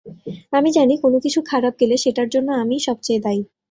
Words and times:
আমি 0.53 0.69
জানি 0.71 0.93
কোনো 1.03 1.17
কিছু 1.25 1.39
খারাপ 1.49 1.73
গেলে 1.81 1.95
সেটার 2.03 2.27
জন্য 2.33 2.49
আমিই 2.61 2.85
সবচেয়ে 2.87 3.19
বেশি 3.19 3.23
দায়ী। 3.25 3.41